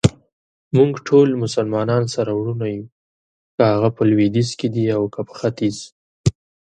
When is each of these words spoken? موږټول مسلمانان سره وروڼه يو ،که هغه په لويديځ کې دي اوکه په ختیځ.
موږټول 0.77 1.29
مسلمانان 1.43 2.03
سره 2.15 2.31
وروڼه 2.39 2.67
يو 2.75 2.85
،که 3.55 3.63
هغه 3.73 3.89
په 3.95 4.01
لويديځ 4.09 4.49
کې 4.59 4.67
دي 4.75 4.83
اوکه 4.97 5.21
په 5.27 5.33
ختیځ. 5.39 5.77